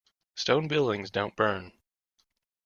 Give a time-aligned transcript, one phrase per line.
[0.35, 1.73] Stone buildings don't burn.